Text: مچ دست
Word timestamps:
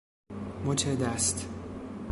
مچ 0.65 0.87
دست 0.87 1.47